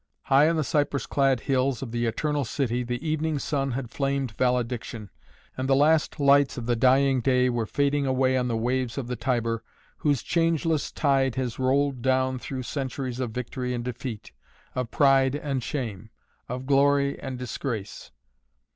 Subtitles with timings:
[0.23, 4.31] High on the cypress clad hills of the Eternal City the evening sun had flamed
[4.31, 5.11] valediction,
[5.55, 9.05] and the last lights of the dying day were fading away on the waves of
[9.05, 9.63] the Tiber
[9.97, 14.31] whose changeless tide has rolled down through centuries of victory and defeat,
[14.73, 16.09] of pride and shame,
[16.49, 18.11] of glory and disgrace.